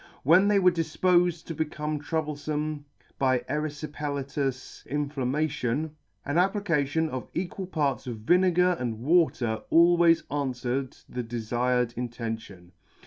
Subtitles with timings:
[0.23, 2.85] When they were difpofed to become troublefome
[3.19, 11.21] by eryfipelatous inflammation, an application of equal parts of vinegar and water always anfwered the
[11.21, 12.71] defired intention.